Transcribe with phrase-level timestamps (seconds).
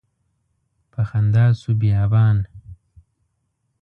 [0.91, 2.37] په خندا شو بیابان